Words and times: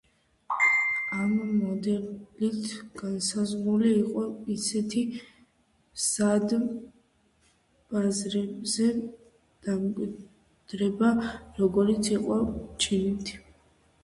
ამ 1.23 1.33
მოდელით 1.57 2.69
განზრახული 3.01 3.91
იყო 3.97 4.23
ისეთ 4.55 4.95
მზარდ 5.09 6.55
ბაზრებზე 7.93 8.87
დამკვიდრება, 9.67 11.11
როგორიც 11.65 12.09
იყო 12.17 12.39
ჩინეთი. 12.87 13.39